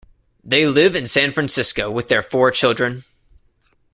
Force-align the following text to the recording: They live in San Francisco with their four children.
They 0.43 0.65
live 0.65 0.95
in 0.95 1.05
San 1.05 1.31
Francisco 1.31 1.91
with 1.91 2.07
their 2.07 2.23
four 2.23 2.49
children. 2.49 3.03